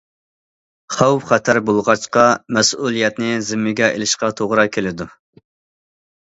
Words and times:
خەۋپ- 0.93 1.27
خەتەر 1.31 1.59
بولغاچقا، 1.69 2.23
مەسئۇلىيەتنى 2.57 3.29
زىممىگە 3.51 3.91
ئېلىشقا 3.93 4.31
توغرا 4.41 4.67
كېلىدۇ. 4.79 5.09